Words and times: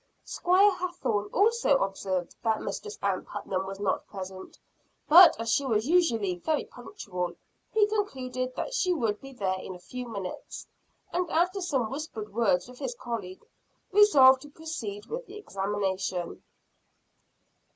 Squire 0.25 0.71
Hathorne 0.77 1.29
also 1.31 1.77
observed 1.77 2.35
that 2.43 2.59
Mistress 2.63 2.97
Ann 3.03 3.23
Putnam 3.23 3.67
was 3.67 3.79
not 3.79 4.07
present; 4.07 4.57
but, 5.07 5.39
as 5.39 5.51
she 5.51 5.63
was 5.63 5.87
usually 5.87 6.37
very 6.39 6.65
punctual, 6.65 7.35
he 7.71 7.85
concluded 7.85 8.55
that 8.55 8.73
she 8.73 8.93
would 8.95 9.21
be 9.21 9.31
there 9.31 9.59
in 9.59 9.75
a 9.75 9.79
few 9.79 10.07
minutes, 10.07 10.65
and 11.13 11.29
after 11.29 11.61
some 11.61 11.91
whispered 11.91 12.33
words 12.33 12.67
with 12.67 12.79
his 12.79 12.95
colleague, 12.95 13.45
resolved 13.91 14.41
to 14.41 14.49
proceed 14.49 15.05
with 15.05 15.27
the 15.27 15.37
examination. 15.37 16.41